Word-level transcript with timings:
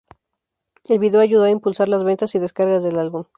El 0.85 0.97
video 0.97 1.21
ayudó 1.21 1.43
a 1.43 1.51
impulsar 1.51 1.87
las 1.87 2.03
ventas 2.03 2.33
y 2.33 2.39
descargas 2.39 2.81
del 2.81 2.97
álbum. 2.97 3.25